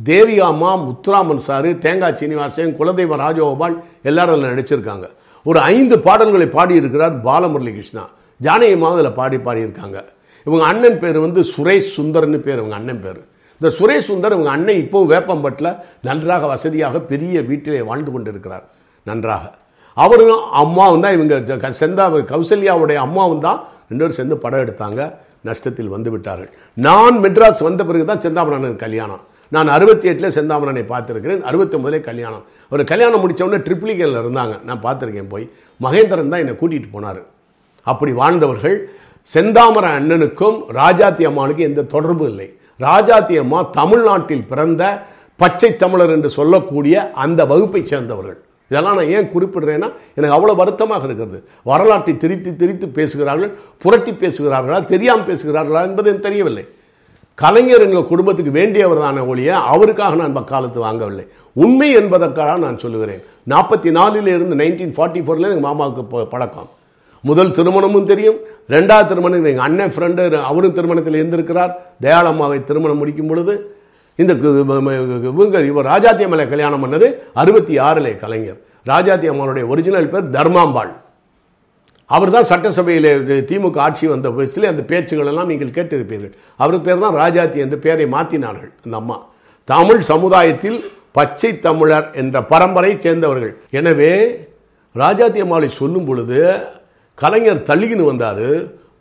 [0.03, 3.75] தேவி அம்மா முத்துராமன் சாரு தேங்காய் சீனிவாசன் குலதெய்வ ராஜகோபால்
[4.09, 5.05] எல்லாரும் அதில் நடிச்சிருக்காங்க.
[5.43, 8.03] ஒரு ஐந்து பாடல்களை பாடியிருக்கிறார் பாலமுரளி கிருஷ்ணா
[8.45, 9.97] ஜானகி அதில் பாடி பாடியிருக்காங்க.
[10.47, 13.21] இவங்க அண்ணன் பேர் வந்து சுரேஷ் சுந்தர்னு பேர் இவங்க அண்ணன் பேர்.
[13.59, 18.63] இந்த சுரேஷ் சுந்தர் இவங்க அண்ணன் இப்போ வேப்பம்பட்டில் நன்றாக வசதியாக பெரிய வீட்டிலே வாழ்ந்து கொண்டிருக்கிறார்.
[19.03, 19.51] நன்றாக.
[19.93, 25.13] அவரும் அம்மாவும் தான் இவங்க க- செந்தா கௌசல்யாவுடைய அம்மாவும் தான் ரெண்டு பேரும் சேர்ந்து படம் எடுத்தாங்க.
[25.45, 26.49] நஷ்டத்தில் வந்து விட்டார்கள்.
[26.73, 29.19] நான் மெட்ராஸ் வந்த பிறகு தான் செந்தாமரனுக்கு கல்யாணம்.
[29.49, 31.41] நான் அறுபத்தி எட்டில் செந்தாமரனை பார்த்துருக்கிறேன்.
[31.41, 32.43] அறுபத்தி ஒன்பதுலே கல்யாணம்.
[32.69, 34.63] அவர் கல்யாணம் முடித்தவொடனே உடனே ட்ரிப்ளிகேல e இருந்தாங்க.
[34.63, 35.49] நான் பார்த்துருக்கேன் போய்.
[35.81, 37.21] மகேந்திரன் தான் என்னை கூட்டிகிட்டு போனார்.
[37.81, 38.89] அப்படி வாழ்ந்தவர்கள்
[39.33, 42.53] செந்தாமர அண்ணனுக்கும் ராஜாத்தி அம்மாளுக்கும் எந்த தொடர்பும் இல்லை.
[42.79, 44.83] ராஜாத்தி அம்மா தமிழ்நாட்டில் பிறந்த
[45.41, 48.37] பச்சை தமிழர் என்று சொல்லக்கூடிய அந்த வகுப்பை சேர்ந்தவர்கள்.
[48.71, 51.39] இதெல்லாம் நான் ஏன் குறிப்பிடுறேன்னா எனக்கு அவ்வளோ வருத்தமாக இருக்கிறது.
[51.63, 53.51] வரலாற்றை திரித்து திரித்து பேசுகிறார்கள்
[53.83, 56.65] புரட்டி பேசுகிறார்களா தெரியாமல் பேசுகிறார்களா என்பது எனக்கு தெரியவில்லை.
[57.35, 61.25] கலைஞர் எங்கள் குடும்பத்துக்கு வேண்டியவர்தான ஒழிய அவருக்காக நான் வக்காலத்து வாங்கவில்லை.
[61.53, 63.21] உண்மை என்பதற்காக நான் சொல்லுகிறேன்.
[63.53, 66.69] நாற்பத்தி நாலிலிருந்து நைன்டீன் ஃபார்ட்டி ஃபோர்லேருந்து எங்கள் மாமாவுக்கு பழக்கம்.
[67.29, 68.37] முதல் திருமணமும் தெரியும்.
[68.73, 71.73] ரெண்டாவது திருமணம் எங்கள் அண்ணன் ஃப்ரெண்டு அவரும் திருமணத்தில் இருந்திருக்கிறார்
[72.05, 73.53] தயாளம்மாவை திருமணம் முடிக்கும் பொழுது
[74.21, 74.33] இந்த
[75.29, 77.07] இவங்க இவர் ராஜாத்தி அம்மலை கல்யாணம் பண்ணது
[77.41, 78.59] அறுபத்தி ஆறில் கலைஞர்.
[78.91, 80.91] ராஜாத்தி அம்மாவுடைய ஒரிஜினல் பேர் தர்மாம்பாள்.
[82.15, 83.09] அவர் தான் சட்டசபையில்
[83.49, 86.33] திமுக ஆட்சி வந்த வயசில் அந்த பேச்சுகள் எல்லாம் நீங்கள் கேட்டிருப்பீர்கள்.
[86.61, 89.17] அவருக்கு பேர் தான் ராஜாத்தி என்று பெயரை மாற்றினார்கள் அந்த அம்மா.
[89.73, 90.79] தமிழ் சமுதாயத்தில்
[91.17, 93.53] பச்சை தமிழர் என்ற பரம்பரை சேர்ந்தவர்கள்.
[93.79, 94.11] எனவே
[95.03, 96.39] ராஜாத்தி அம்மாவை சொல்லும் பொழுது
[97.15, 98.47] கலைஞர் தள்ளிக்கின்னு வந்தார்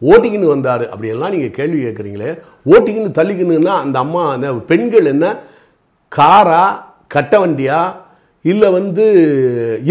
[0.02, 2.30] ஓட்டிக்கின்னு வந்தார் அப்படியெல்லாம் நீங்கள் கேள்வி கேட்குறீங்களே
[2.66, 5.26] ஓட்டிக்கின்னு தள்ளிக்கின்னுன்னா அந்த அம்மா அந்த பெண்கள் என்ன?
[6.12, 6.64] காரா
[7.06, 7.78] கட்ட வண்டியா
[8.44, 9.04] இல்லை வந்து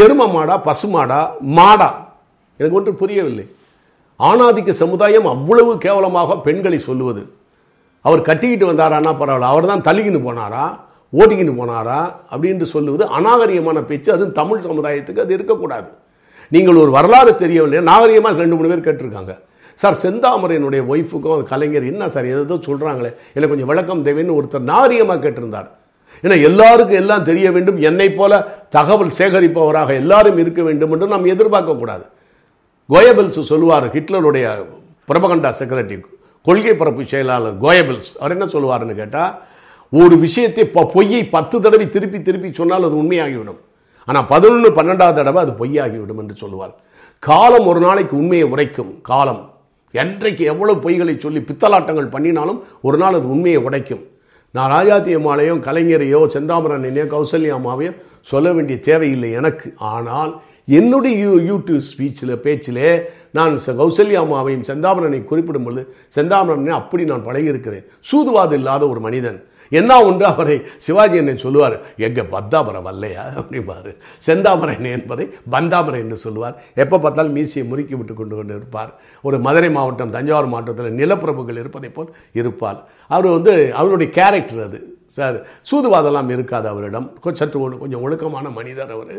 [0.04, 1.90] எரும மாடா பசு மாடா மாடா?
[2.58, 3.46] எனக்கு ஒன்று புரியவில்லை.
[4.20, 7.22] ஆணாதிக்க சமுதாயம் அவ்வளவு கேவலமாக பெண்களை சொல்லுவது.
[8.02, 10.66] அவர் கட்டிக்கிட்டு வந்தாரான்னா பரவாயில்ல அவர் தான் தள்ளிக்கின்னு போனாரா
[11.14, 12.00] ஓட்டிக்கின்னு போனாரா
[12.32, 14.10] அப்படின்னு சொல்லுவது அநாகரியமான பேச்சு.
[14.12, 15.90] அதுவும் தமிழ் சமுதாயத்துக்கு அது இருக்கக்கூடாது.
[16.56, 17.82] நீங்கள் ஒரு வரலாறு தெரியவில்லை.
[17.92, 19.34] நாகரிகமாக ரெண்டு மூணு பேர் கேட்டிருக்காங்க.
[19.80, 25.22] சார் செந்தாமரையனுடைய ஒய்ஃபுக்கும் அந்த கலைஞர் என்ன சார் எதோ சொல்கிறாங்களே இல்லை கொஞ்சம் விளக்கம் தேவைன்னு ஒருத்தர் நாகரிகமாக
[25.26, 25.70] கேட்டிருந்தார்.
[26.24, 27.80] ஏன்னா எல்லாருக்கும் எல்லாம் தெரிய வேண்டும்.
[27.90, 28.34] என்னை போல
[28.76, 32.06] தகவல் சேகரிப்பவராக எல்லாரும் இருக்க வேண்டும் என்று நாம் எதிர்பார்க்கக்கூடாது
[32.90, 34.48] கோயபெல்ஸ் சொல்லுவார் ஹிட்லருடைய
[35.10, 35.98] பிரபகண்டா செக்ரட்டரி
[36.48, 39.34] கொள்கை பரப்பு செயலாளர் கோயபெல்ஸ் அவர் என்ன சொல்லுவாருன்னு கேட்டால்
[39.94, 40.64] ஒரு விஷயத்தை
[40.96, 43.60] பொய்யை பத்து தடவை திருப்பி திருப்பி சொன்னால் அது உண்மையாகிவிடும்.
[44.08, 46.74] ஆனால் பதினொன்று பன்னெண்டாவது தடவை அது பொய்யாகிவிடும் என்று சொல்லுவார்.
[47.24, 49.42] காலம் ஒரு நாளைக்கு உண்மையை உரைக்கும் காலம்.
[49.94, 54.04] என்றைக்கு எவ்வளவு பொய்களை சொல்லி பித்தலாட்டங்கள் பண்ணினாலும் ஒரு நாள் அது உண்மையை உடைக்கும்.
[54.56, 57.92] நான் ராஜாத்தி அம்மாளையும் கலைஞரையோ செந்தாமரனையோ கௌசல்யாமாவையோ
[58.32, 59.68] சொல்ல வேண்டிய தேவையில்லை எனக்கு.
[59.94, 60.34] ஆனால்
[60.80, 62.90] என்னுடைய யூ யூடியூப் ஸ்பீச்சில் பேச்சிலே
[63.38, 65.84] நான் கௌசல்யா அம்மாவையும் செந்தாமரனை குறிப்பிடும் பொழுது
[66.18, 67.86] செந்தாமரனை அப்படி நான் பழகியிருக்கிறேன்.
[68.12, 69.40] சூதுவாது இல்லாத ஒரு மனிதன்.
[69.80, 70.56] என்ன ஒன்று அவரை
[70.86, 71.76] சிவாஜி என்னை சொல்லுவார்
[72.08, 73.24] எங்கே பத்தாமரம் வல்லையா?
[73.42, 73.92] அப்படிம்பாரு.
[74.78, 76.56] என்ன என்பதை பந்தாமரை என்று சொல்லுவார்.
[76.84, 78.92] எப்போ பார்த்தாலும் மீசியை முறுக்கி விட்டு கொண்டு கொண்டு இருப்பார்.
[79.28, 82.80] ஒரு மதுரை மாவட்டம் தஞ்சாவூர் மாவட்டத்தில் நிலப்பிரபுகள் இருப்பதைப் போல் இருப்பார்.
[83.16, 84.80] அவர் வந்து அவருடைய கேரக்டர் அது
[85.18, 85.38] சார்.
[85.70, 87.08] சூதுவாதெல்லாம் இருக்காது அவரிடம்.
[87.24, 89.16] கொஞ்சம் சற்று கொஞ்சம் ஒழுக்கமான மனிதர் அவர்.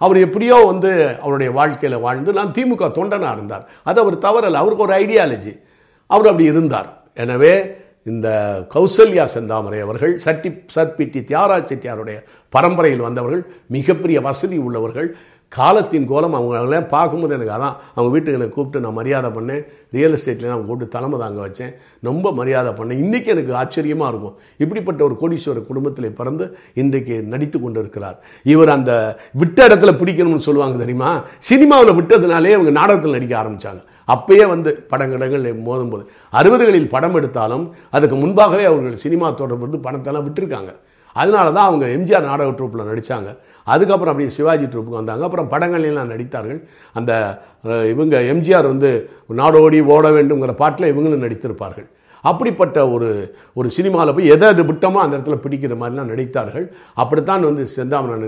[0.00, 0.90] அவர் எப்படியோ வந்து
[1.24, 3.64] அவருடைய வாழ்க்கையில் வாழ்ந்து நான் திமுக தொண்டனாக இருந்தார்.
[3.88, 4.62] அது அவர் தவறல்ல.
[4.62, 5.52] அவருக்கு ஒரு ஐடியாலஜி
[6.10, 6.90] அவர் அப்படி இருந்தார்.
[7.24, 7.52] எனவே
[8.10, 8.28] இந்த
[8.74, 12.18] கௌசல்யா செந்தாமரை அவர்கள் சட்டி சர்பிட்டி தியாரா செட்டியாருடைய
[12.54, 13.42] பரம்பரையில் வந்தவர்கள்
[13.76, 15.10] மிகப்பெரிய வசதி உள்ளவர்கள்.
[15.56, 19.62] காலத்தின் கோலம் அவங்கள பார்க்கும்போது எனக்கு அதான் அவங்க வீட்டுக்கு எனக்கு கூப்பிட்டு நான் மரியாதை பண்ணேன்.
[19.96, 21.72] ரியல் எஸ்டேட்லேயே நான் கூப்பிட்டு தலைமை தாங்க வச்சேன்.
[22.08, 23.00] ரொம்ப மரியாதை பண்ணேன்.
[23.04, 24.36] இன்றைக்கி எனக்கு ஆச்சரியமாக இருக்கும்.
[24.64, 26.46] இப்படிப்பட்ட ஒரு கோடீஸ்வர குடும்பத்தில் பிறந்து
[26.82, 28.18] இன்றைக்கு நடித்து கொண்டு இருக்கிறார்
[28.52, 28.92] இவர் அந்த
[29.42, 31.12] விட்ட இடத்துல பிடிக்கணும்னு சொல்லுவாங்க தெரியுமா?
[31.50, 33.82] சினிமாவில் விட்டதுனாலே இவங்க நாடகத்தில் நடிக்க ஆரம்பித்தாங்க
[34.14, 36.04] அப்பயே வந்து படங்கடங்கள் மோதும்போது.
[36.40, 37.64] அறுபதுகளில் படம் எடுத்தாலும்
[37.96, 40.72] அதுக்கு முன்பாகவே அவர்கள் சினிமா தொடர்பு வந்து பணத்தெல்லாம் விட்டுருக்காங்க.
[41.20, 43.30] அதனால தான் அவங்க எம்ஜிஆர் நாடக ட்ரூப்பில் நடித்தாங்க
[43.72, 45.22] அதுக்கப்புறம் அப்படியே சிவாஜி ட்ரூப்புக்கு வந்தாங்க.
[45.28, 46.60] அப்புறம் படங்கள்லாம் நடித்தார்கள்.
[46.98, 47.12] அந்த
[47.92, 48.90] இவங்க எம்ஜிஆர் வந்து
[49.40, 51.88] நாடோடி ஓட வேண்டுங்கிற பாட்டில் இவங்களும் நடித்திருப்பார்கள்.
[52.24, 53.08] அப்படிப்பட்ட ஒரு
[53.58, 56.66] ஒரு சினிமாவில் போய் எதை எது விட்டோமோ அந்த இடத்துல பிடிக்கிற மாதிரிலாம் நடித்தார்கள்.
[57.02, 58.24] அப்படித்தான் வந்து செந்தாமரன்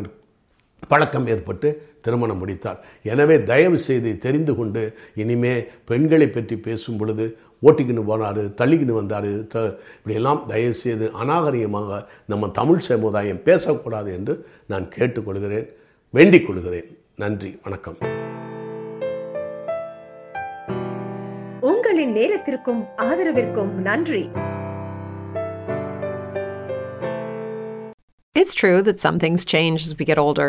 [0.88, 1.68] பழக்கம் ஏற்பட்டு
[2.04, 2.78] திருமணம் முடித்தார்.
[3.12, 4.82] எனவே தயவு செய்து தெரிந்து கொண்டு
[5.22, 5.54] இனிமே
[5.90, 7.24] பெண்களை பற்றி பேசும் பொழுது
[7.68, 9.64] ஓட்டிக்கின்னு போனார் தள்ளிக்கின்னு வந்தார் த
[9.96, 12.00] இப்படியெல்லாம் தயவு செய்து அநாகரிகமாக
[12.32, 15.68] நம்ம தமிழ் சமுதாயம் பேசக்கூடாது என்று நான் கேட்டுக்கொள்கிறேன்
[16.10, 16.88] வேண்டிக் கொள்கிறேன்.
[17.24, 17.98] நன்றி வணக்கம்.
[21.72, 24.24] உங்களின் நேரத்திற்கும் ஆதரவிற்கும் நன்றி.
[28.34, 30.48] It's true that some things change as we get older.